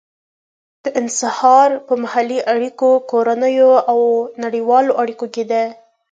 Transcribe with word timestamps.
دا 0.83 0.89
انحصار 0.99 1.69
په 1.87 1.93
محلي 2.03 2.39
اړیکو، 2.53 2.89
کورنیو 3.11 3.71
او 3.91 3.99
نړیوالو 4.43 4.91
اړیکو 5.01 5.25
کې 5.33 5.43
دی. 5.51 5.65